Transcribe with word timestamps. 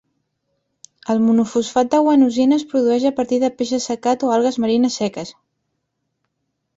El 1.13 1.19
monofosfat 1.25 1.91
de 1.91 1.99
guanosina 2.07 2.57
es 2.61 2.65
produeix 2.71 3.05
a 3.09 3.11
partir 3.19 3.39
de 3.43 3.51
peix 3.59 3.73
assecat 3.79 4.25
o 4.29 4.31
algues 4.39 4.57
marines 4.65 4.97
seques. 5.03 5.33